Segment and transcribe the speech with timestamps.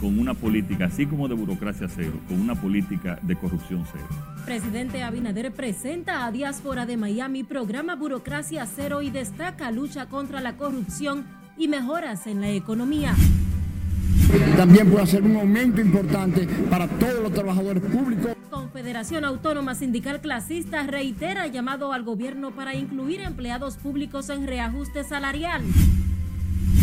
[0.00, 4.06] con una política, así como de burocracia cero, con una política de corrupción cero.
[4.44, 10.56] Presidente Abinader presenta a Diáspora de Miami programa Burocracia Cero y destaca lucha contra la
[10.56, 11.26] corrupción
[11.56, 13.14] y mejoras en la economía.
[14.56, 18.32] También puede ser un aumento importante para todos los trabajadores públicos.
[18.50, 25.62] Confederación Autónoma Sindical Clasista reitera llamado al gobierno para incluir empleados públicos en reajuste salarial.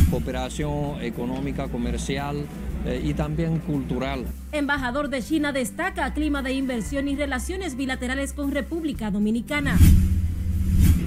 [0.10, 2.46] Cooperación económica, comercial
[2.86, 4.26] eh, y también cultural.
[4.52, 9.78] Embajador de China destaca clima de inversión y relaciones bilaterales con República Dominicana.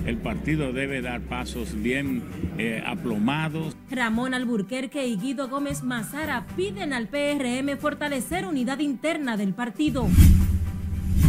[0.09, 2.23] El partido debe dar pasos bien
[2.57, 3.77] eh, aplomados.
[3.91, 10.09] Ramón Alburquerque y Guido Gómez Mazara piden al PRM fortalecer unidad interna del partido.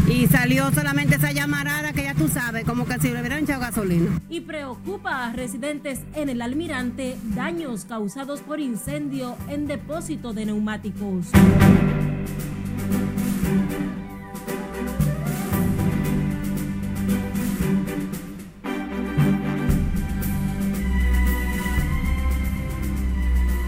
[0.10, 3.62] Y salió solamente esa llamarada que ya tú sabes, como que si le hubieran echado
[3.62, 4.20] gasolina.
[4.28, 11.28] Y preocupa a residentes en el Almirante daños causados por incendio en depósito de neumáticos.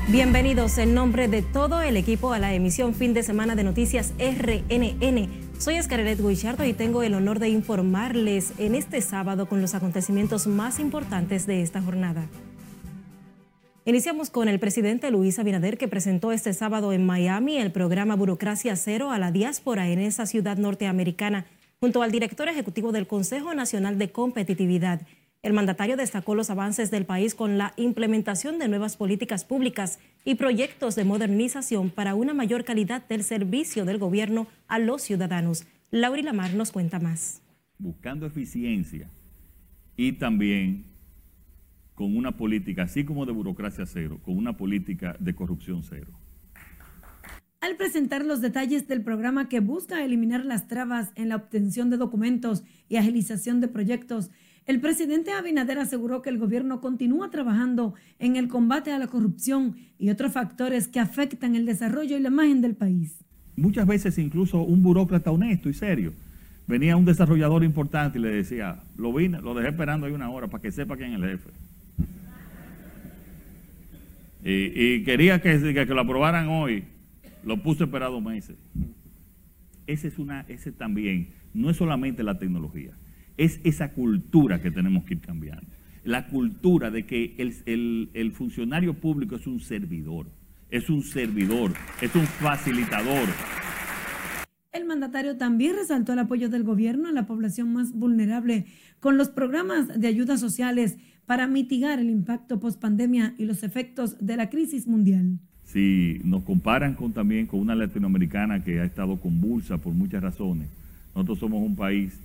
[0.08, 4.11] Bienvenidos en nombre de todo el equipo a la emisión fin de semana de noticias
[4.17, 5.41] RNN.
[5.62, 10.48] Soy Escaret Guichardo y tengo el honor de informarles en este sábado con los acontecimientos
[10.48, 12.26] más importantes de esta jornada.
[13.86, 18.76] Iniciamos con el presidente Luis Abinader que presentó este sábado en Miami el programa Burocracia
[18.76, 21.45] Cero a la diáspora en esa ciudad norteamericana
[21.80, 25.02] junto al director ejecutivo del Consejo Nacional de Competitividad
[25.44, 30.36] el mandatario destacó los avances del país con la implementación de nuevas políticas públicas y
[30.36, 35.66] proyectos de modernización para una mayor calidad del servicio del gobierno a los ciudadanos.
[35.89, 37.42] Lauri Lamar nos cuenta más.
[37.80, 39.09] Buscando eficiencia
[39.98, 40.86] y también
[41.95, 46.11] con una política, así como de burocracia cero, con una política de corrupción cero.
[47.61, 51.98] Al presentar los detalles del programa que busca eliminar las trabas en la obtención de
[51.98, 54.32] documentos y agilización de proyectos,
[54.67, 59.76] el presidente Abinader aseguró que el gobierno continúa trabajando en el combate a la corrupción
[59.98, 63.17] y otros factores que afectan el desarrollo y la imagen del país.
[63.55, 66.14] Muchas veces incluso un burócrata honesto y serio
[66.67, 70.48] venía un desarrollador importante y le decía, lo vine, lo dejé esperando ahí una hora
[70.48, 71.49] para que sepa quién es el jefe.
[74.43, 76.86] Y, quería que, que, lo aprobaran hoy,
[77.43, 78.58] lo puse esperado meses.
[79.86, 82.92] Ese es una, ese también, no es solamente la tecnología,
[83.37, 85.67] es esa cultura que tenemos que ir cambiando.
[86.03, 90.27] La cultura de que el, funcionario público es un servidor,
[90.69, 93.27] es un servidor, es un facilitador.
[94.71, 98.65] El mandatario también resaltó el apoyo del gobierno a la población más vulnerable
[98.99, 104.37] con los programas de ayudas sociales para mitigar el impacto post-pandemia y los efectos de
[104.37, 105.39] la crisis mundial.
[105.65, 110.67] Si nos comparan con, también con una latinoamericana que ha estado convulsa por muchas razones,
[111.13, 112.17] nosotros somos un país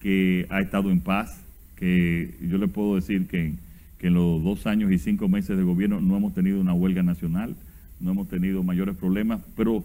[0.00, 1.44] que ha estado en paz,
[1.76, 3.54] que yo le puedo decir que,
[4.00, 7.56] en los dos años y cinco meses de gobierno no hemos tenido una huelga nacional,
[7.98, 9.84] no hemos tenido mayores problemas, pero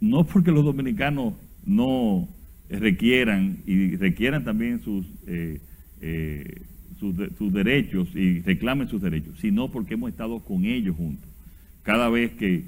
[0.00, 1.32] no porque los dominicanos
[1.64, 2.28] no
[2.68, 5.60] requieran y requieran también sus, eh,
[6.02, 6.60] eh,
[7.00, 11.28] sus, derechos y reclamen sus derechos, sino porque hemos estado con ellos juntos.
[11.82, 12.64] Cada vez que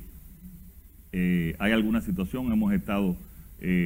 [1.12, 3.16] eh, hay alguna situación hemos estado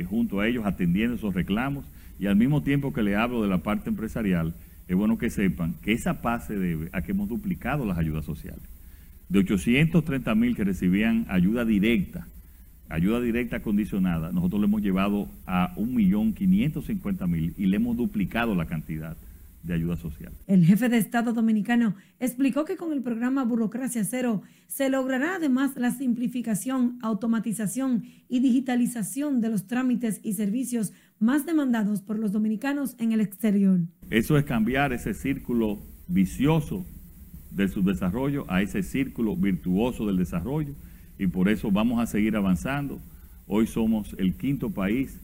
[0.08, 1.84] junto a ellos atendiendo esos reclamos
[2.18, 4.54] y al mismo tiempo que le hablo de la parte empresarial,
[4.88, 8.24] es bueno que sepan que esa paz se debe a que hemos duplicado las ayudas
[8.24, 8.62] sociales.
[9.28, 12.26] De 830 mil que recibían ayuda directa,
[12.88, 19.16] ayuda directa condicionada, nosotros le hemos llevado a 1.550.000 y le hemos duplicado la cantidad
[19.64, 20.32] de ayuda social.
[20.46, 25.72] El jefe de Estado dominicano explicó que con el programa Burocracia Cero se logrará además
[25.76, 32.94] la simplificación, automatización y digitalización de los trámites y servicios más demandados por los dominicanos
[32.98, 33.80] en el exterior.
[34.10, 36.84] Eso es cambiar ese círculo vicioso
[37.50, 40.74] del subdesarrollo a ese círculo virtuoso del desarrollo
[41.18, 43.00] y por eso vamos a seguir avanzando.
[43.46, 45.20] Hoy somos el quinto país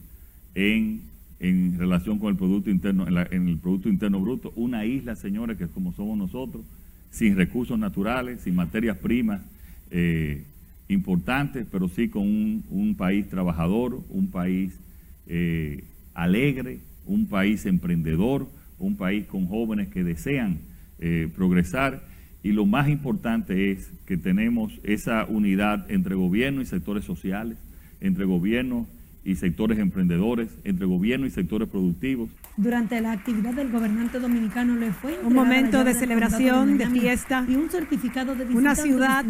[0.55, 1.03] en
[1.41, 5.63] en relación con el Producto Interno, en, el Producto Interno Bruto, una isla, señores, que
[5.63, 6.63] es como somos nosotros,
[7.09, 9.41] sin recursos naturales, sin materias primas
[9.89, 10.43] eh,
[10.87, 14.79] importantes, pero sí con un, país trabajador, un país
[15.25, 15.83] eh,
[16.13, 16.77] alegre,
[17.07, 18.47] un país emprendedor,
[18.77, 20.59] un país con jóvenes que desean
[20.99, 22.03] eh, progresar.
[22.43, 27.57] Y lo más importante es que tenemos esa unidad entre gobierno y sectores sociales,
[27.99, 28.85] entre gobierno
[29.23, 32.29] y sectores emprendedores, entre gobierno y sectores productivos.
[32.57, 37.55] Durante la actividad del gobernante dominicano le fue un momento de celebración, de fiesta y
[37.55, 39.23] un certificado de una ciudad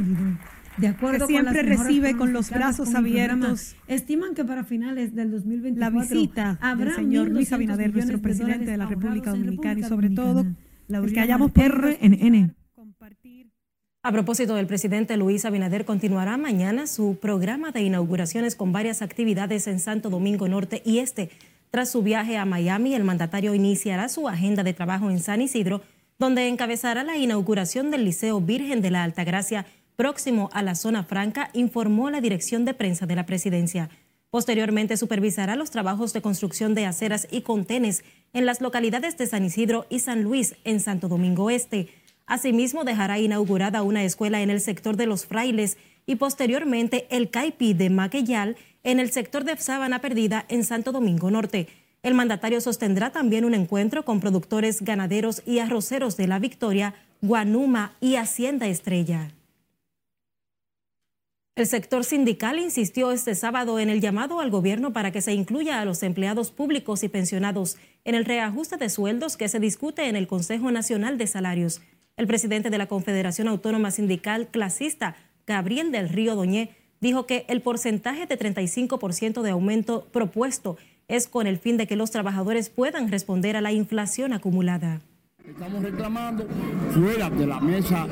[0.77, 3.75] De acuerdo que siempre con recibe con los brazos abiertos.
[3.87, 8.71] estiman que para finales del 2024 la visita del señor Luis Abinader, nuestro presidente de,
[8.71, 10.45] de la República Dominicana, y sobre todo
[10.87, 12.55] el que hayamos RNN.
[14.03, 19.67] A propósito, el presidente Luis Abinader continuará mañana su programa de inauguraciones con varias actividades
[19.67, 21.29] en Santo Domingo Norte y Este.
[21.69, 25.83] Tras su viaje a Miami, el mandatario iniciará su agenda de trabajo en San Isidro,
[26.17, 31.51] donde encabezará la inauguración del Liceo Virgen de la Altagracia próximo a la zona franca,
[31.53, 33.91] informó la dirección de prensa de la presidencia.
[34.31, 38.03] Posteriormente supervisará los trabajos de construcción de aceras y contenes
[38.33, 41.89] en las localidades de San Isidro y San Luis en Santo Domingo Este.
[42.25, 47.73] Asimismo, dejará inaugurada una escuela en el sector de los frailes y posteriormente el CAIPI
[47.73, 51.67] de Maquellal en el sector de Sábana Perdida en Santo Domingo Norte.
[52.03, 57.93] El mandatario sostendrá también un encuentro con productores ganaderos y arroceros de La Victoria, Guanuma
[57.99, 59.31] y Hacienda Estrella.
[61.55, 65.79] El sector sindical insistió este sábado en el llamado al gobierno para que se incluya
[65.79, 70.15] a los empleados públicos y pensionados en el reajuste de sueldos que se discute en
[70.15, 71.81] el Consejo Nacional de Salarios.
[72.21, 75.15] El presidente de la Confederación Autónoma Sindical Clasista,
[75.47, 76.69] Gabriel del Río Doñé,
[76.99, 80.77] dijo que el porcentaje de 35% de aumento propuesto
[81.07, 85.01] es con el fin de que los trabajadores puedan responder a la inflación acumulada.
[85.43, 86.45] Estamos reclamando
[86.93, 88.05] fuera de la mesa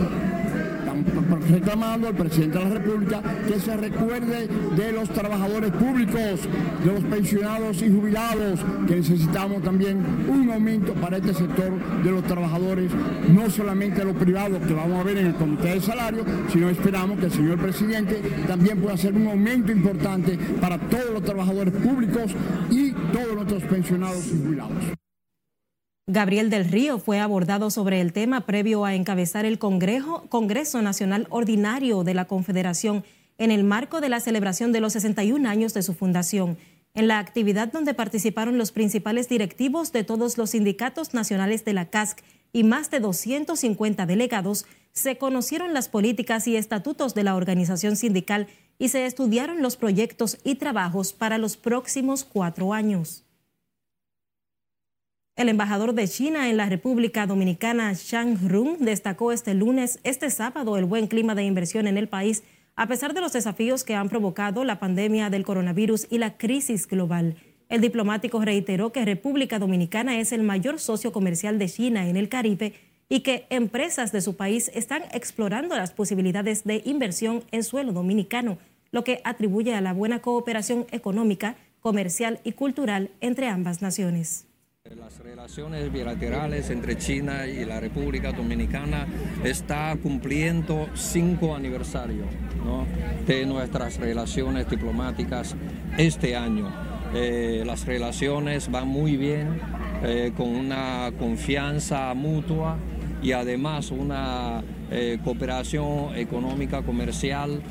[1.50, 6.42] reclamando al presidente de la República que se recuerde de los trabajadores públicos,
[6.84, 11.72] de los pensionados y jubilados, que necesitamos también un aumento para este sector
[12.04, 12.92] de los trabajadores,
[13.30, 17.20] no solamente los privados que vamos a ver en el Comité de Salario, sino esperamos
[17.20, 22.32] que el señor presidente también pueda hacer un aumento importante para todos los trabajadores públicos
[22.70, 25.09] y todos nuestros pensionados y jubilados.
[26.12, 32.04] Gabriel del Río fue abordado sobre el tema previo a encabezar el Congreso, Nacional Ordinario
[32.04, 33.04] de la Confederación
[33.38, 36.58] en el marco de la celebración de los 61 años de su fundación.
[36.96, 41.92] En la actividad donde participaron los principales directivos de todos los sindicatos nacionales de la
[41.92, 42.24] CASC
[42.54, 48.48] y más de 250 delegados, se conocieron las políticas y estatutos de la organización sindical
[48.80, 53.29] y se estudiaron los proyectos y trabajos para los próximos cuatro años.
[55.40, 60.76] El embajador de China en la República Dominicana, Shang Rung, destacó este lunes, este sábado,
[60.76, 62.44] el buen clima de inversión en el país,
[62.76, 66.90] a pesar de los desafíos que han provocado la pandemia del coronavirus y la crisis
[66.90, 67.38] global.
[67.70, 72.28] El diplomático reiteró que República Dominicana es el mayor socio comercial de China en el
[72.28, 72.74] Caribe
[73.08, 78.58] y que empresas de su país están explorando las posibilidades de inversión en suelo dominicano,
[78.92, 84.49] lo que atribuye a la buena cooperación económica, comercial y cultural entre ambas naciones.
[84.98, 89.06] Las relaciones bilaterales entre China y la República Dominicana
[89.44, 92.26] está cumpliendo cinco aniversarios
[93.28, 95.56] de nuestras relaciones diplomáticas
[96.00, 96.72] este año.
[97.14, 99.60] Eh, las relaciones van muy bien,
[100.04, 102.78] eh, con una confianza mutua
[103.22, 107.62] y además una eh, cooperación económica, comercial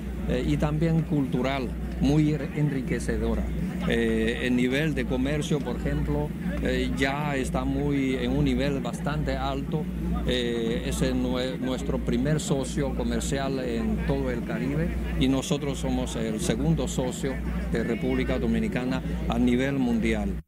[0.46, 1.68] y también cultural
[2.00, 3.42] muy enriquecedora.
[3.86, 6.28] Eh, el nivel de comercio, por ejemplo,
[6.62, 9.84] eh, ya está muy en un nivel bastante alto.
[10.26, 11.14] Eh, es
[11.60, 14.88] nuestro primer socio comercial en todo el Caribe
[15.20, 17.34] y nosotros somos el segundo socio
[17.72, 20.42] de República Dominicana a nivel mundial.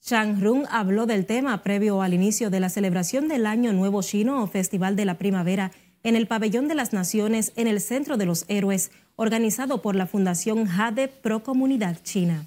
[0.00, 4.42] Chang Rung habló del tema previo al inicio de la celebración del Año Nuevo Chino
[4.42, 5.70] o Festival de la Primavera
[6.02, 10.06] en el Pabellón de las Naciones en el Centro de los Héroes, organizado por la
[10.06, 12.46] Fundación Jade Pro Comunidad China.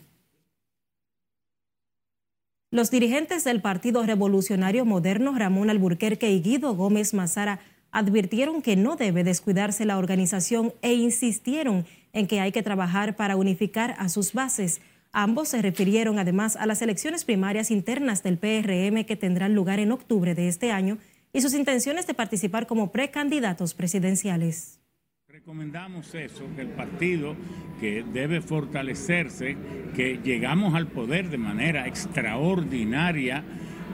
[2.73, 7.59] Los dirigentes del Partido Revolucionario Moderno, Ramón Alburquerque y Guido Gómez Mazara,
[7.91, 13.35] advirtieron que no debe descuidarse la organización e insistieron en que hay que trabajar para
[13.35, 14.81] unificar a sus bases.
[15.11, 19.91] Ambos se refirieron además a las elecciones primarias internas del PRM que tendrán lugar en
[19.91, 20.97] octubre de este año
[21.33, 24.79] y sus intenciones de participar como precandidatos presidenciales.
[25.27, 27.35] Recomendamos eso, que el partido
[27.79, 29.55] que debe fortalecerse,
[29.95, 33.43] que llegamos al poder de manera extraordinaria,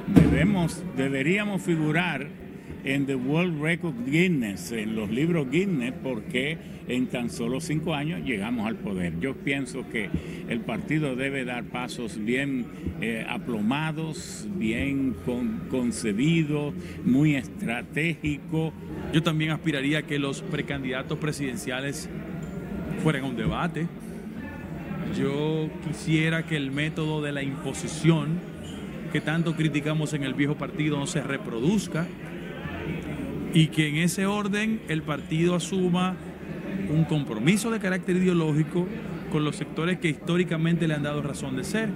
[0.07, 2.46] debemos, deberíamos figurar
[2.87, 8.21] en the World Record Guinness, en los libros Guinness, porque en tan solo cinco años
[8.23, 9.19] llegamos al poder.
[9.19, 10.09] Yo pienso que
[10.47, 12.65] el partido debe dar pasos bien
[13.01, 15.17] eh, aplomados, bien
[15.69, 18.71] concebidos, muy estratégicos.
[19.11, 22.07] Yo también aspiraría a que los precandidatos presidenciales
[23.03, 23.85] fueran a un debate.
[25.19, 28.39] Yo quisiera que el método de la imposición
[29.11, 32.07] que tanto criticamos en el viejo partido no se reproduzca
[33.53, 36.15] y que en ese orden el partido asuma
[36.89, 38.87] un compromiso de carácter ideológico
[39.31, 41.89] con los sectores que históricamente le han dado razón de ser.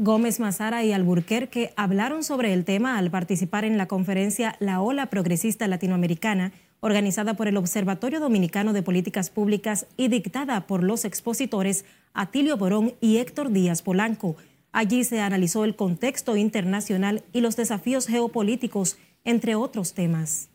[0.00, 5.06] Gómez Mazara y Alburquerque hablaron sobre el tema al participar en la conferencia La Ola
[5.06, 11.84] Progresista Latinoamericana, organizada por el Observatorio Dominicano de Políticas Públicas y dictada por los expositores
[12.14, 14.36] Atilio Borón y Héctor Díaz Polanco.
[14.70, 18.98] Allí se analizó el contexto internacional y los desafíos geopolíticos,
[19.28, 20.48] entre otros temas.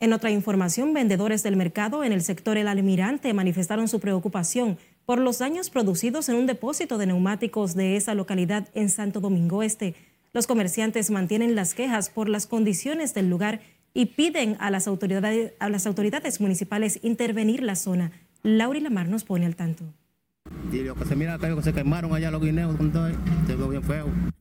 [0.00, 5.20] En otra información, vendedores del mercado en el sector El Almirante manifestaron su preocupación por
[5.20, 9.94] los daños producidos en un depósito de neumáticos de esa localidad en Santo Domingo Este.
[10.32, 13.60] Los comerciantes mantienen las quejas por las condiciones del lugar
[13.94, 18.10] y piden a las autoridades, a las autoridades municipales intervenir la zona.
[18.42, 19.84] Laura Lamar nos pone al tanto.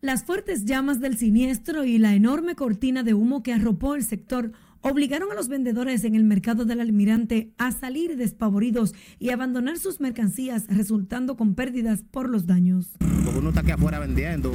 [0.02, 4.52] Las fuertes llamas del siniestro y la enorme cortina de humo que arropó el sector
[4.82, 10.02] obligaron a los vendedores en el mercado del almirante a salir despavoridos y abandonar sus
[10.02, 12.90] mercancías, resultando con pérdidas por los daños.
[13.24, 14.52] Porque uno está aquí afuera vendiendo,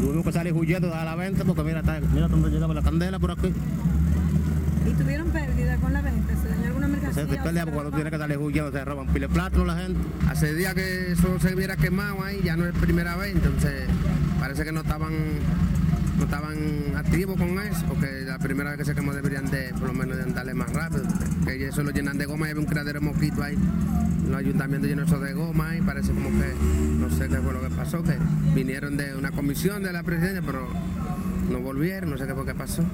[0.00, 3.32] tuvimos que salir huyendo a la venta porque mira, mira dónde llegaba la candela por
[3.32, 3.52] aquí.
[4.86, 6.34] ¿Y tuvieron pérdida con la venta?
[6.42, 6.48] ¿Se
[7.12, 7.26] Se
[7.70, 10.00] cuando tiene que salir huyendo se roban pile plato la gente.
[10.28, 13.88] Hace días que eso se hubiera quemado ahí, ya no es primera vez, entonces
[14.38, 15.12] parece que no estaban
[16.18, 16.56] no estaban
[16.96, 20.16] activos con eso, porque la primera vez que se quemó deberían de por lo menos
[20.16, 21.04] de andarle más rápido,
[21.46, 23.56] que eso lo llenan de goma y hay un cradero de mosquito ahí,
[24.28, 26.54] los ayuntamientos llenos eso de goma y parece como que
[26.98, 28.16] no sé qué fue lo que pasó, que
[28.54, 30.68] vinieron de una comisión de la presidencia, pero
[31.50, 32.84] no volvieron, no sé qué fue lo que pasó.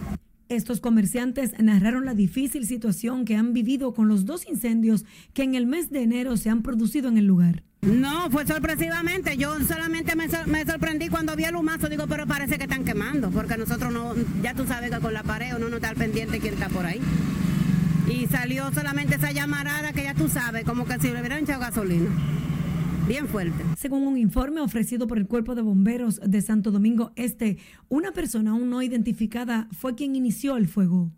[0.48, 5.54] Estos comerciantes narraron la difícil situación que han vivido con los dos incendios que en
[5.54, 7.62] el mes de enero se han producido en el lugar.
[7.82, 9.36] No, fue sorpresivamente.
[9.36, 11.88] Yo solamente me, sorprendí cuando vi el humazo.
[11.88, 15.22] Digo, pero parece que están quemando, porque nosotros no, ya tú sabes que con la
[15.22, 17.00] pared uno no está al pendiente quién está por ahí.
[18.08, 21.60] Y salió solamente esa llamarada que ya tú sabes, como que si le hubieran echado
[21.60, 22.10] gasolina.
[23.06, 23.62] Bien fuerte.
[23.76, 27.58] Según un informe ofrecido por el Cuerpo de Bomberos de Santo Domingo Este,
[27.90, 31.12] una persona aún no identificada fue quien inició el fuego.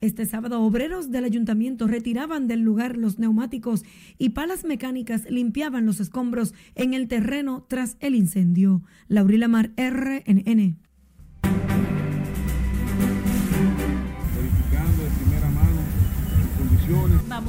[0.00, 3.84] Este sábado, obreros del ayuntamiento retiraban del lugar los neumáticos
[4.16, 8.82] y palas mecánicas limpiaban los escombros en el terreno tras el incendio.
[9.08, 10.78] Laurila Mar, RNN.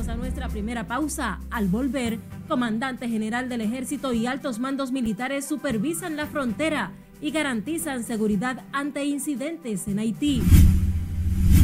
[0.10, 1.40] A nuestra primera pausa.
[1.52, 8.04] Al volver, comandante general del ejército y altos mandos militares supervisan la frontera y garantizan
[8.04, 10.42] seguridad ante incidentes en Haití.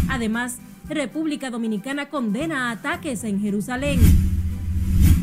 [0.10, 4.00] Además, República Dominicana condena ataques en Jerusalén.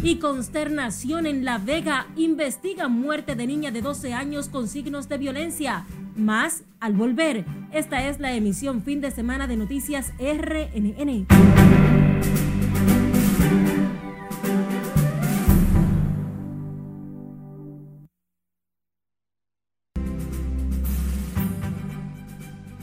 [0.03, 5.19] Y consternación en La Vega investiga muerte de niña de 12 años con signos de
[5.19, 5.85] violencia.
[6.17, 7.45] Más al volver.
[7.73, 11.82] Esta es la emisión fin de semana de Noticias RNN.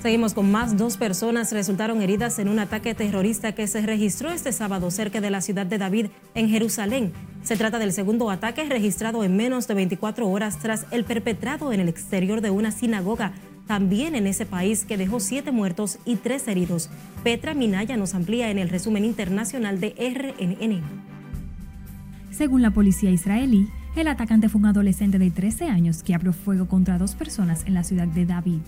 [0.10, 0.76] Seguimos con más.
[0.76, 5.30] Dos personas resultaron heridas en un ataque terrorista que se registró este sábado cerca de
[5.30, 7.14] la ciudad de David, en Jerusalén.
[7.44, 11.80] Se trata del segundo ataque registrado en menos de 24 horas tras el perpetrado en
[11.80, 13.34] el exterior de una sinagoga,
[13.68, 16.90] también en ese país que dejó siete muertos y tres heridos.
[17.24, 20.82] Petra Minaya nos amplía en el resumen internacional de RNN.
[22.32, 26.68] Según la policía israelí, el atacante fue un adolescente de 13 años que abrió fuego
[26.68, 28.62] contra dos personas en la ciudad de David.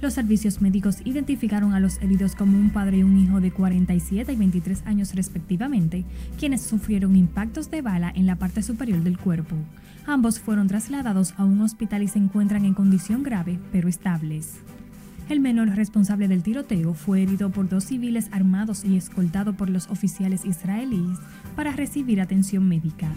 [0.00, 4.32] Los servicios médicos identificaron a los heridos como un padre y un hijo de 47
[4.32, 6.04] y 23 años respectivamente,
[6.38, 9.56] quienes sufrieron impactos de bala en la parte superior del cuerpo.
[10.06, 14.54] Ambos fueron trasladados a un hospital y se encuentran en condición grave, pero estables.
[15.28, 19.88] El menor responsable del tiroteo fue herido por dos civiles armados y escoltado por los
[19.88, 21.18] oficiales israelíes
[21.56, 23.10] para recibir atención médica.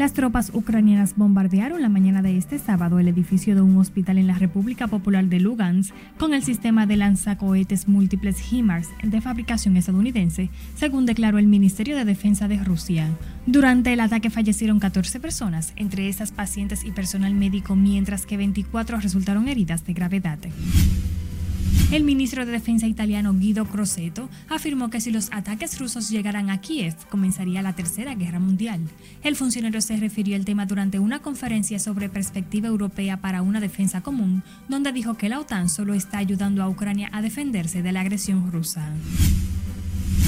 [0.00, 4.28] Las tropas ucranianas bombardearon la mañana de este sábado el edificio de un hospital en
[4.28, 10.48] la República Popular de Lugansk con el sistema de lanzacohetes múltiples HIMARS de fabricación estadounidense,
[10.74, 13.10] según declaró el Ministerio de Defensa de Rusia.
[13.44, 19.00] Durante el ataque fallecieron 14 personas, entre esas pacientes y personal médico, mientras que 24
[19.00, 20.38] resultaron heridas de gravedad.
[21.90, 26.60] El ministro de Defensa italiano Guido Crosetto afirmó que si los ataques rusos llegaran a
[26.60, 28.80] Kiev, comenzaría la Tercera Guerra Mundial.
[29.24, 34.02] El funcionario se refirió al tema durante una conferencia sobre perspectiva europea para una defensa
[34.02, 38.02] común, donde dijo que la OTAN solo está ayudando a Ucrania a defenderse de la
[38.02, 38.88] agresión rusa.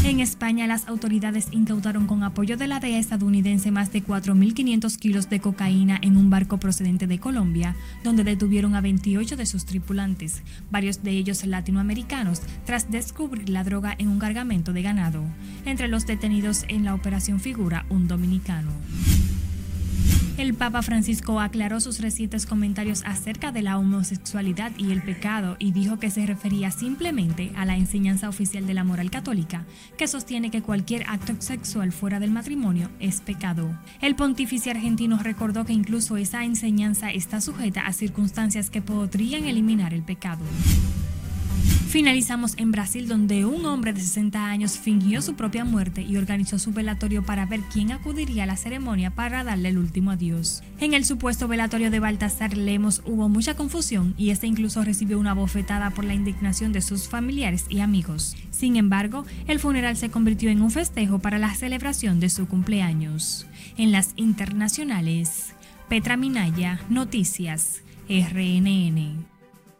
[0.04, 5.30] En España, las autoridades incautaron con apoyo de la DEA estadounidense más de 4.500 kilos
[5.30, 10.42] de cocaína en un barco procedente de Colombia, donde detuvieron a 28 de sus tripulantes,
[10.72, 15.22] varios de ellos latinoamericanos, tras descubrir la droga en un cargamento de ganado.
[15.64, 18.72] Entre los detenidos en la operación figura un dominicano.
[20.42, 25.70] El Papa Francisco aclaró sus recientes comentarios acerca de la homosexualidad y el pecado y
[25.70, 29.64] dijo que se refería simplemente a la enseñanza oficial de la moral católica,
[29.96, 33.70] que sostiene que cualquier acto sexual fuera del matrimonio es pecado.
[34.00, 39.94] El pontífice argentino recordó que incluso esa enseñanza está sujeta a circunstancias que podrían eliminar
[39.94, 40.44] el pecado.
[41.92, 46.58] Finalizamos en Brasil, donde un hombre de 60 años fingió su propia muerte y organizó
[46.58, 50.62] su velatorio para ver quién acudiría a la ceremonia para darle el último adiós.
[50.80, 55.34] En el supuesto velatorio de Baltasar Lemos hubo mucha confusión y este incluso recibió una
[55.34, 58.36] bofetada por la indignación de sus familiares y amigos.
[58.50, 63.46] Sin embargo, el funeral se convirtió en un festejo para la celebración de su cumpleaños.
[63.76, 65.52] En las internacionales,
[65.90, 69.31] Petra Minaya, Noticias, RNN.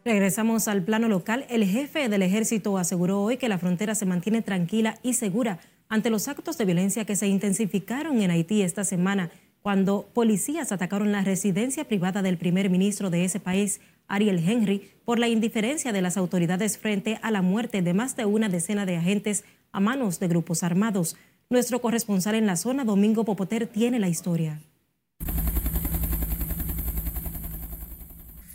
[0.05, 1.47] Regresamos al plano local.
[1.49, 6.11] El jefe del ejército aseguró hoy que la frontera se mantiene tranquila y segura ante
[6.11, 9.31] los actos de violencia que se intensificaron en Haití esta semana
[9.61, 15.21] cuando policías atacaron la residencia privada del primer ministro de ese país, Ariel Henry, por
[15.21, 18.97] la indiferencia de las autoridades frente a la muerte de más de una decena de
[18.97, 21.17] agentes a manos de grupos armados.
[21.49, 24.61] Nuestro corresponsal en la zona, Domingo Popoter, tiene la historia.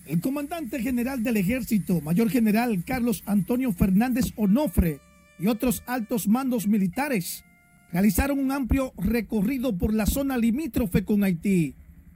[0.07, 5.01] El comandante general del ejército, mayor general Carlos Antonio Fernández Onofre
[5.37, 7.43] y otros altos mandos militares
[7.91, 11.75] realizaron un amplio recorrido por la zona limítrofe con Haití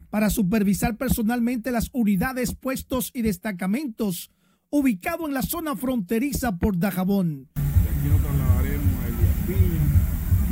[0.09, 4.31] para supervisar personalmente las unidades, puestos y destacamentos
[4.69, 7.49] ubicados en la zona fronteriza por Dajabón.
[7.55, 9.35] aquí nos trasladaremos a Elías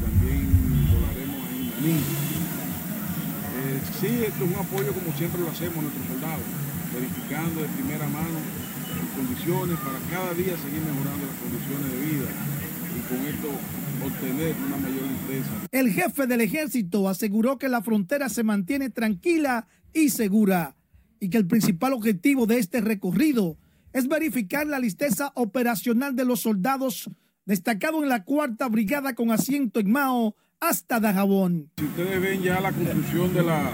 [0.02, 0.48] también
[0.92, 1.90] volaremos a.
[3.56, 8.08] Eh, sí, esto es un apoyo como siempre lo hacemos nuestros soldados verificando de primera
[8.08, 8.40] mano
[8.90, 12.30] sus condiciones para cada día seguir mejorando las condiciones de vida
[12.96, 13.50] y con esto
[14.06, 15.52] obtener una mayor limpieza.
[15.72, 20.76] El jefe del ejército aseguró que la frontera se mantiene tranquila y segura
[21.20, 23.58] y que el principal objetivo de este recorrido
[23.94, 27.10] es verificar la listeza operacional de los soldados
[27.46, 31.72] destacados en la cuarta brigada con asiento en Mao hasta Dajabón.
[31.78, 33.72] Si ustedes ven ya la construcción de la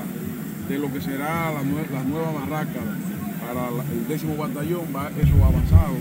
[0.70, 2.82] de lo que será la, la nueva barraca
[3.46, 5.96] para el décimo batallón, va, eso va avanzado.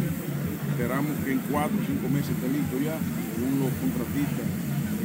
[0.71, 2.97] Esperamos que en cuatro o cinco meses esté listo ya,
[3.37, 4.47] según los contratistas.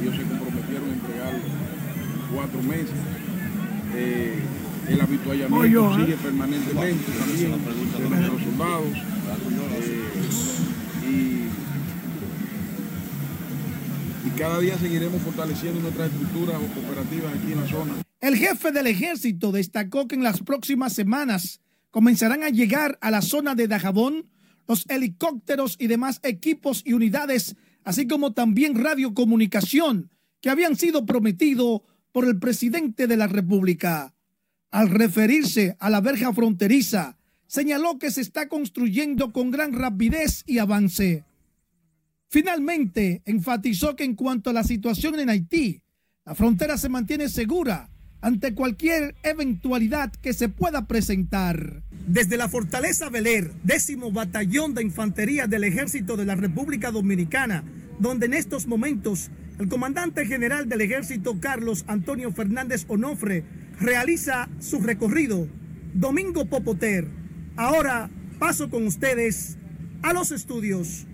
[0.00, 1.34] Ellos se comprometieron a entregar
[2.34, 2.98] cuatro meses.
[3.94, 4.40] Eh,
[4.88, 6.18] el habituallamiento sigue ¿eh?
[6.22, 8.96] permanentemente también de nuestros soldados.
[9.78, 10.04] Eh,
[11.06, 11.12] y,
[14.26, 18.09] y cada día seguiremos fortaleciendo nuestras estructuras operativas aquí en la zona.
[18.20, 23.22] El jefe del ejército destacó que en las próximas semanas comenzarán a llegar a la
[23.22, 24.28] zona de Dajabón
[24.68, 30.10] los helicópteros y demás equipos y unidades, así como también radiocomunicación
[30.42, 31.80] que habían sido prometidos
[32.12, 34.14] por el presidente de la República.
[34.70, 40.58] Al referirse a la verja fronteriza, señaló que se está construyendo con gran rapidez y
[40.58, 41.24] avance.
[42.28, 45.82] Finalmente, enfatizó que en cuanto a la situación en Haití,
[46.24, 51.82] la frontera se mantiene segura ante cualquier eventualidad que se pueda presentar.
[52.06, 57.64] Desde la Fortaleza Beler, décimo batallón de infantería del Ejército de la República Dominicana,
[57.98, 63.44] donde en estos momentos el comandante general del Ejército Carlos Antonio Fernández Onofre
[63.78, 65.48] realiza su recorrido.
[65.94, 67.06] Domingo Popoter.
[67.56, 69.58] Ahora paso con ustedes
[70.02, 71.06] a los estudios.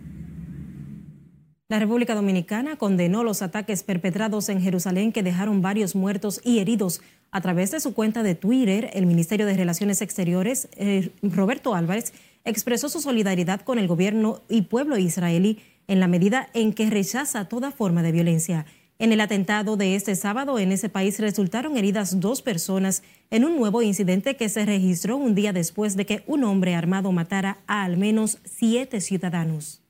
[1.68, 7.00] La República Dominicana condenó los ataques perpetrados en Jerusalén que dejaron varios muertos y heridos.
[7.32, 12.12] A través de su cuenta de Twitter, el Ministerio de Relaciones Exteriores, eh, Roberto Álvarez,
[12.44, 17.48] expresó su solidaridad con el gobierno y pueblo israelí en la medida en que rechaza
[17.48, 18.64] toda forma de violencia.
[19.00, 23.56] En el atentado de este sábado en ese país resultaron heridas dos personas en un
[23.56, 27.82] nuevo incidente que se registró un día después de que un hombre armado matara a
[27.82, 29.82] al menos siete ciudadanos.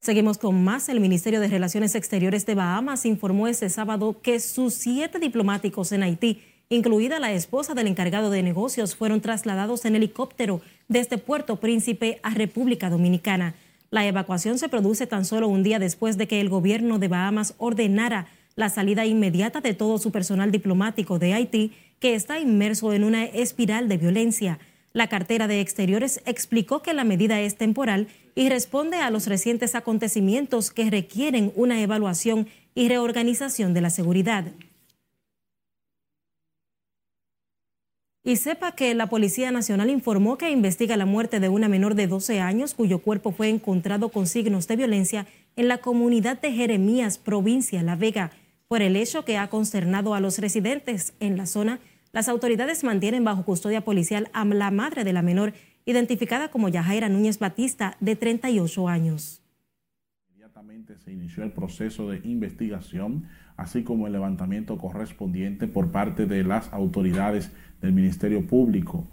[0.00, 0.88] Seguimos con más.
[0.88, 6.02] El Ministerio de Relaciones Exteriores de Bahamas informó este sábado que sus siete diplomáticos en
[6.02, 12.18] Haití, incluida la esposa del encargado de negocios, fueron trasladados en helicóptero desde Puerto Príncipe
[12.22, 13.54] a República Dominicana.
[13.90, 17.52] La evacuación se produce tan solo un día después de que el gobierno de Bahamas
[17.58, 23.04] ordenara la salida inmediata de todo su personal diplomático de Haití, que está inmerso en
[23.04, 24.60] una espiral de violencia.
[24.92, 29.76] La cartera de Exteriores explicó que la medida es temporal y responde a los recientes
[29.76, 34.46] acontecimientos que requieren una evaluación y reorganización de la seguridad.
[38.22, 42.06] Y sepa que la Policía Nacional informó que investiga la muerte de una menor de
[42.06, 45.26] 12 años cuyo cuerpo fue encontrado con signos de violencia
[45.56, 48.32] en la comunidad de Jeremías, provincia La Vega.
[48.68, 51.80] Por el hecho que ha consternado a los residentes en la zona,
[52.12, 55.52] las autoridades mantienen bajo custodia policial a la madre de la menor,
[55.84, 59.42] identificada como Yajaira Núñez Batista, de 38 años.
[60.28, 66.42] Inmediatamente se inició el proceso de investigación, así como el levantamiento correspondiente por parte de
[66.42, 69.06] las autoridades del Ministerio Público,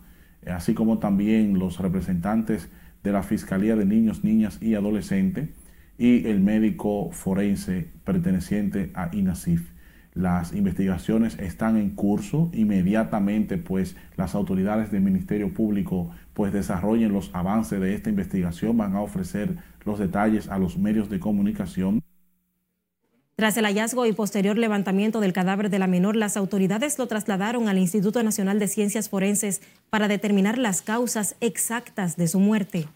[0.45, 2.69] así como también los representantes
[3.03, 5.49] de la Fiscalía de Niños, Niñas y Adolescentes
[5.97, 9.76] y el médico forense perteneciente a INASIF.
[10.17, 12.49] Las investigaciones están en curso.
[12.51, 18.95] Inmediatamente, pues, las autoridades del Ministerio Público, pues, desarrollen los avances de esta investigación, van
[18.95, 22.01] a ofrecer los detalles a los medios de comunicación.
[23.35, 27.69] Tras el hallazgo y posterior levantamiento del cadáver de la menor, las autoridades lo trasladaron
[27.69, 32.87] al Instituto Nacional de Ciencias Forenses para determinar las causas exactas de su muerte.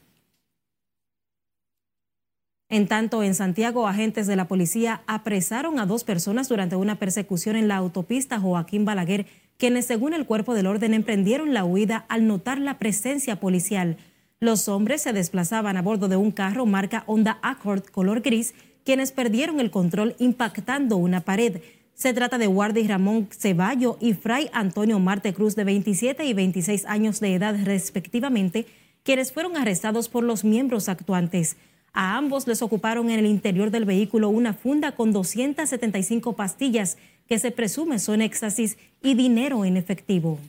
[2.72, 7.58] En tanto, en Santiago, agentes de la policía apresaron a dos personas durante una persecución
[7.58, 9.26] en la autopista Joaquín Balaguer,
[9.58, 13.98] quienes, según el cuerpo del orden, emprendieron la huida al notar la presencia policial.
[14.40, 18.54] Los hombres se desplazaban a bordo de un carro marca Honda Accord color gris
[18.86, 21.62] quienes perdieron el control impactando una pared.
[21.94, 26.86] Se trata de Guardi Ramón Ceballo y Fray Antonio Marte Cruz, de 27 y 26
[26.86, 28.66] años de edad respectivamente,
[29.04, 31.58] quienes fueron arrestados por los miembros actuantes.
[31.94, 37.40] A ambos les ocuparon en el interior del vehículo una funda con 275 pastillas que
[37.40, 40.40] se presume son éxtasis y dinero en efectivo.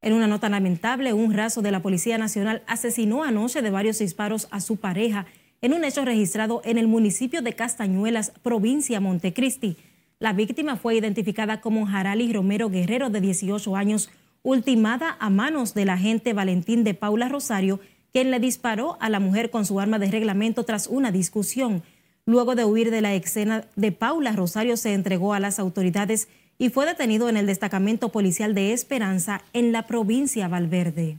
[0.00, 4.48] En una nota lamentable, un raso de la Policía Nacional asesinó anoche de varios disparos
[4.50, 5.26] a su pareja
[5.60, 9.76] en un hecho registrado en el municipio de Castañuelas, provincia Montecristi.
[10.18, 14.10] La víctima fue identificada como Jarali Romero Guerrero, de 18 años,
[14.42, 17.78] ultimada a manos del agente Valentín de Paula Rosario,
[18.12, 21.82] quien le disparó a la mujer con su arma de reglamento tras una discusión.
[22.26, 26.68] Luego de huir de la escena de Paula, Rosario se entregó a las autoridades y
[26.68, 31.18] fue detenido en el destacamento policial de Esperanza en la provincia Valverde.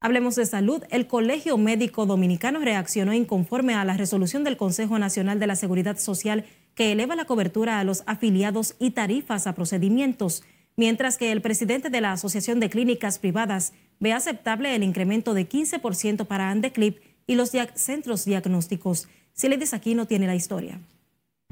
[0.00, 0.82] Hablemos de salud.
[0.90, 5.96] El Colegio Médico Dominicano reaccionó inconforme a la resolución del Consejo Nacional de la Seguridad
[5.96, 10.44] Social que eleva la cobertura a los afiliados y tarifas a procedimientos,
[10.76, 15.48] mientras que el presidente de la Asociación de Clínicas Privadas ve aceptable el incremento de
[15.48, 19.08] 15% para Andeclip y los centros diagnósticos.
[19.32, 20.80] Si le aquí no tiene la historia.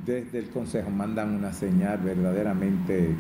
[0.05, 3.15] Desde el Consejo mandan una señal verdaderamente eh,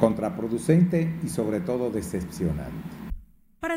[0.00, 3.02] contraproducente y sobre todo decepcionante
[3.62, 3.76] para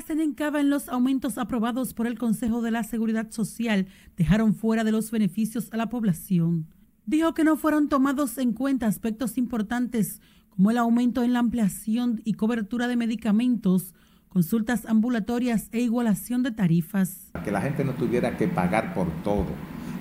[0.60, 3.86] en los aumentos aprobados por el Consejo de la Seguridad Social
[4.18, 6.66] dejaron fuera de los beneficios a la población.
[7.06, 10.22] Dijo que no fueron tomados en cuenta aspectos importantes
[10.56, 13.94] como el aumento en la ampliación y cobertura de medicamentos,
[14.30, 17.32] consultas ambulatorias e igualación de tarifas.
[17.44, 19.48] Que la gente no tuviera que pagar por todo.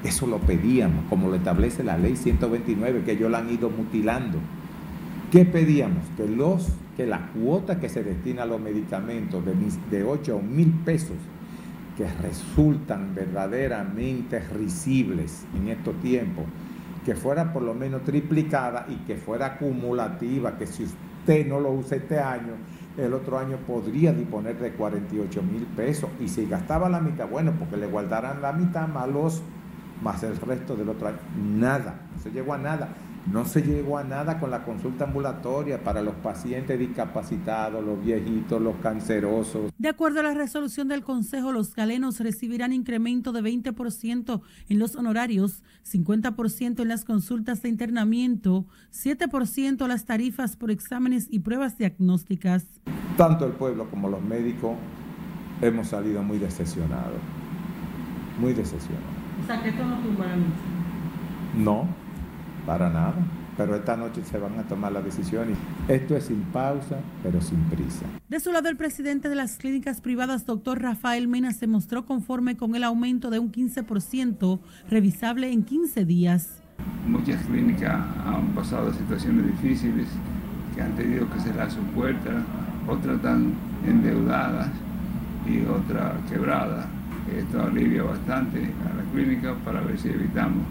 [0.05, 4.38] Eso lo pedíamos, como lo establece la ley 129, que ellos la han ido mutilando.
[5.33, 6.05] ¿Qué pedíamos?
[6.17, 9.55] Que los que la cuota que se destina a los medicamentos de,
[9.90, 11.17] de 8 a mil pesos,
[11.97, 16.45] que resultan verdaderamente risibles en estos tiempos,
[17.05, 21.71] que fuera por lo menos triplicada y que fuera acumulativa, que si usted no lo
[21.73, 22.55] usa este año,
[22.97, 26.09] el otro año podría disponer de 48 mil pesos.
[26.21, 29.43] Y si gastaba la mitad, bueno, porque le guardarán la mitad más los,
[30.03, 31.19] más el resto del otro año.
[31.37, 32.88] Nada, no se llegó a nada.
[33.30, 38.60] No se llegó a nada con la consulta ambulatoria para los pacientes discapacitados, los viejitos,
[38.60, 39.72] los cancerosos.
[39.78, 44.94] De acuerdo a la resolución del Consejo, los galenos recibirán incremento de 20% en los
[44.94, 52.66] honorarios, 50% en las consultas de internamiento, 7% las tarifas por exámenes y pruebas diagnósticas.
[53.16, 54.76] Tanto el pueblo como los médicos
[55.62, 57.18] hemos salido muy decepcionados.
[58.38, 59.08] Muy decepcionados.
[59.42, 60.37] O sea, que esto no tumbará
[61.56, 62.04] No
[62.66, 63.14] para nada.
[63.57, 65.57] Pero esta noche se van a tomar las decisiones.
[65.87, 68.05] Esto es sin pausa, pero sin prisa.
[68.29, 72.57] De su lado, el presidente de las clínicas privadas, doctor Rafael Mena, se mostró conforme
[72.57, 74.59] con el aumento de un 15%
[74.90, 76.61] revisable en 15 días.
[77.07, 77.94] Muchas clínicas
[78.27, 80.09] han pasado situaciones difíciles
[80.74, 82.42] que han tenido que cerrar su puerta,
[82.88, 83.53] otras están
[83.87, 84.68] endeudadas
[85.46, 86.87] y otras quebradas.
[87.33, 90.64] Esto alivia bastante a la clínica para ver si evitamos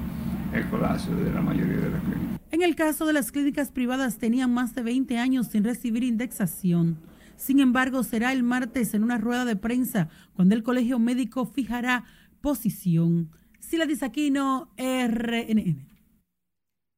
[0.53, 2.39] el colapso de la mayoría de las clínicas.
[2.51, 6.97] En el caso de las clínicas privadas tenían más de 20 años sin recibir indexación.
[7.35, 12.05] Sin embargo, será el martes en una rueda de prensa cuando el colegio médico fijará
[12.41, 13.31] posición.
[13.59, 15.93] Sila Disaquino, RNN.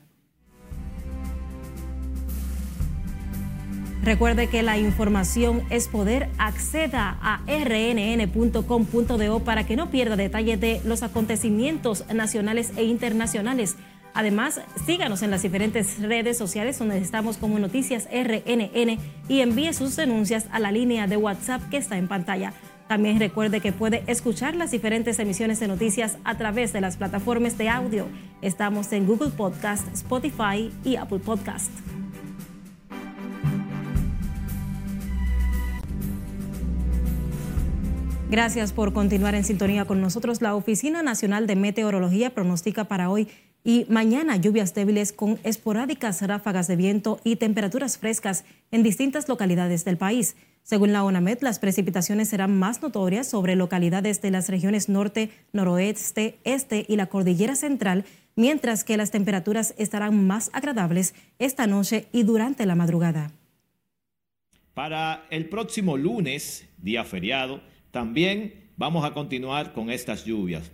[4.02, 6.28] Recuerde que la información es poder.
[6.36, 13.76] Acceda a rnn.com.do para que no pierda detalle de los acontecimientos nacionales e internacionales.
[14.12, 19.94] Además, síganos en las diferentes redes sociales donde estamos como Noticias RNN y envíe sus
[19.94, 22.52] denuncias a la línea de WhatsApp que está en pantalla.
[22.88, 27.56] También recuerde que puede escuchar las diferentes emisiones de noticias a través de las plataformas
[27.56, 28.08] de audio.
[28.42, 31.70] Estamos en Google Podcast, Spotify y Apple Podcast.
[38.32, 40.40] Gracias por continuar en sintonía con nosotros.
[40.40, 43.28] La Oficina Nacional de Meteorología pronostica para hoy
[43.62, 49.84] y mañana lluvias débiles con esporádicas ráfagas de viento y temperaturas frescas en distintas localidades
[49.84, 50.34] del país.
[50.62, 56.38] Según la ONAMED, las precipitaciones serán más notorias sobre localidades de las regiones norte, noroeste,
[56.44, 62.22] este y la cordillera central, mientras que las temperaturas estarán más agradables esta noche y
[62.22, 63.30] durante la madrugada.
[64.72, 67.60] Para el próximo lunes, día feriado,
[67.92, 70.72] también vamos a continuar con estas lluvias.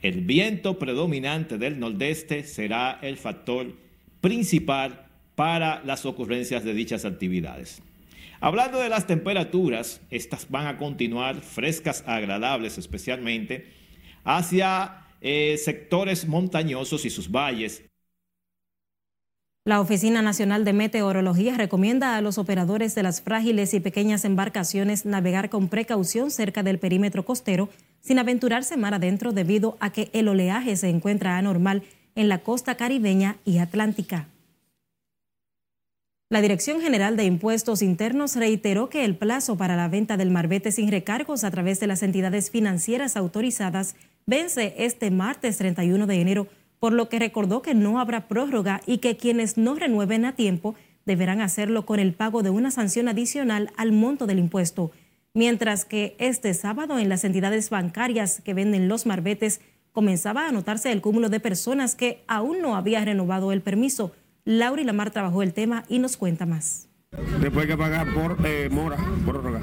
[0.00, 3.74] El viento predominante del nordeste será el factor
[4.20, 7.82] principal para las ocurrencias de dichas actividades.
[8.40, 13.66] Hablando de las temperaturas, estas van a continuar frescas, agradables especialmente
[14.22, 17.82] hacia eh, sectores montañosos y sus valles.
[19.68, 25.04] La Oficina Nacional de Meteorología recomienda a los operadores de las frágiles y pequeñas embarcaciones
[25.04, 27.68] navegar con precaución cerca del perímetro costero
[28.00, 31.82] sin aventurarse mar adentro debido a que el oleaje se encuentra anormal
[32.14, 34.28] en la costa caribeña y atlántica.
[36.30, 40.72] La Dirección General de Impuestos Internos reiteró que el plazo para la venta del marbete
[40.72, 46.46] sin recargos a través de las entidades financieras autorizadas vence este martes 31 de enero,
[46.80, 50.74] por lo que recordó que no habrá prórroga y que quienes no renueven a tiempo
[51.06, 54.92] deberán hacerlo con el pago de una sanción adicional al monto del impuesto
[55.38, 59.60] mientras que este sábado en las entidades bancarias que venden los marbetes
[59.92, 64.12] comenzaba a notarse el cúmulo de personas que aún no había renovado el permiso.
[64.44, 66.88] Laura y Lamar trabajó el tema y nos cuenta más.
[67.40, 69.60] Después que pagar por eh, mora, prórroga.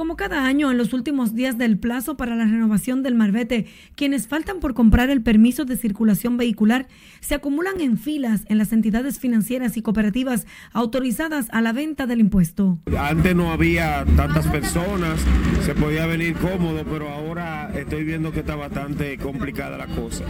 [0.00, 4.28] Como cada año, en los últimos días del plazo para la renovación del marbete, quienes
[4.28, 6.88] faltan por comprar el permiso de circulación vehicular
[7.20, 12.20] se acumulan en filas en las entidades financieras y cooperativas autorizadas a la venta del
[12.20, 12.78] impuesto.
[12.98, 15.20] Antes no había tantas personas,
[15.66, 20.24] se podía venir cómodo, pero ahora estoy viendo que está bastante complicada la cosa.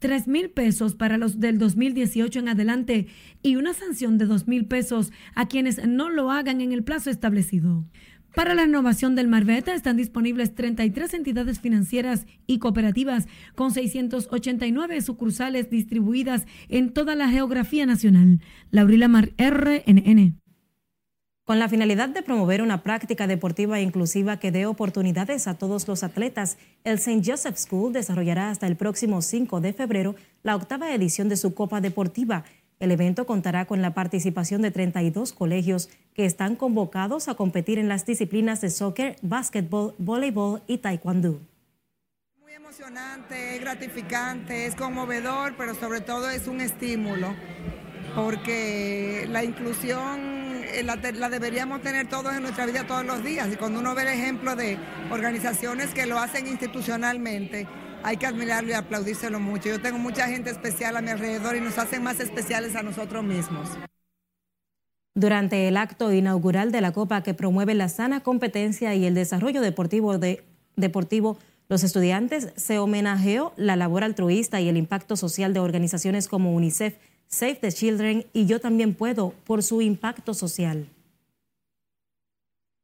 [0.00, 3.08] 3.000 pesos para los del 2018 en adelante
[3.42, 7.84] y una sanción de 2.000 pesos a quienes no lo hagan en el plazo establecido.
[8.32, 15.68] Para la renovación del Marbeta están disponibles 33 entidades financieras y cooperativas con 689 sucursales
[15.68, 18.40] distribuidas en toda la geografía nacional.
[18.70, 20.45] Laurila Mar, RNN.
[21.46, 26.02] Con la finalidad de promover una práctica deportiva inclusiva que dé oportunidades a todos los
[26.02, 27.22] atletas, el St.
[27.24, 31.80] Joseph School desarrollará hasta el próximo 5 de febrero la octava edición de su Copa
[31.80, 32.42] Deportiva.
[32.80, 37.88] El evento contará con la participación de 32 colegios que están convocados a competir en
[37.88, 41.40] las disciplinas de soccer, básquetbol, voleibol y taekwondo.
[42.40, 47.36] Muy emocionante, es gratificante, es conmovedor, pero sobre todo es un estímulo,
[48.14, 50.96] porque la inclusión eh, la,
[51.28, 53.48] deberíamos tener todos en nuestra vida todos los días.
[53.52, 54.78] Y cuando uno ve el ejemplo de
[55.10, 57.66] organizaciones que lo hacen institucionalmente,
[58.02, 59.68] hay que admirarlo y aplaudírselo mucho.
[59.68, 63.24] Yo tengo mucha gente especial a mi alrededor y nos hacen más especiales a nosotros
[63.24, 63.68] mismos.
[65.14, 69.62] Durante el acto inaugural de la Copa que promueve la sana competencia y el desarrollo
[69.62, 70.44] deportivo, de,
[70.76, 71.38] deportivo
[71.68, 76.94] los estudiantes se homenajeó la labor altruista y el impacto social de organizaciones como UNICEF,
[77.36, 80.88] Save the Children y Yo también puedo por su impacto social.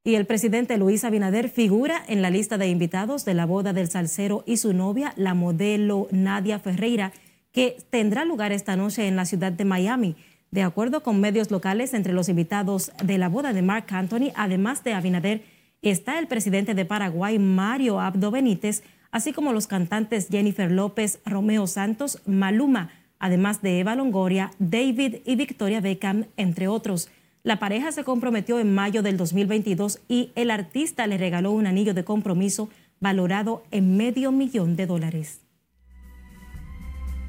[0.05, 3.89] Y el presidente Luis Abinader figura en la lista de invitados de la boda del
[3.89, 7.13] salsero y su novia, la modelo Nadia Ferreira,
[7.51, 10.17] que tendrá lugar esta noche en la ciudad de Miami.
[10.51, 14.85] De acuerdo con medios locales, entre los invitados de la boda de Mark Anthony, además
[14.85, 15.45] de Abinader,
[15.81, 21.67] está el presidente de Paraguay, Mario Abdo Benítez, así como los cantantes Jennifer López, Romeo
[21.67, 22.91] Santos, Maluma,
[23.23, 27.09] además de Eva Longoria, David y Victoria Beckham, entre otros.
[27.45, 31.95] La pareja se comprometió en mayo del 2022 y el artista le regaló un anillo
[31.95, 32.69] de compromiso
[33.01, 35.41] valorado en medio millón de dólares.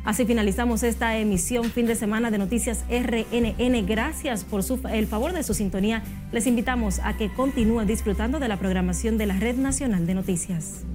[0.03, 3.86] Así finalizamos esta emisión fin de semana de Noticias RNN.
[3.86, 6.03] Gracias por el favor de su sintonía.
[6.32, 10.86] Les invitamos a que continúen disfrutando de la programación de la Red Nacional de Noticias.